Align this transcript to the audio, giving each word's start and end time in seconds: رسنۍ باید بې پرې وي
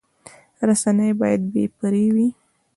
رسنۍ 0.67 1.11
باید 1.19 1.41
بې 1.53 1.63
پرې 1.77 2.05
وي 2.15 2.27